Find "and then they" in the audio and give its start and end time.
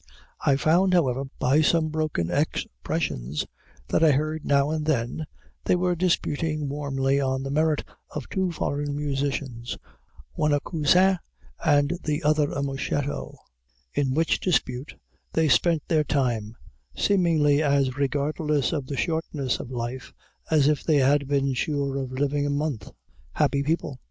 4.71-5.75